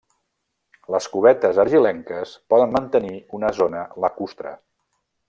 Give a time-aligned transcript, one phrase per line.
[0.93, 4.57] Les cubetes argilenques poden mantenir una zona lacustre.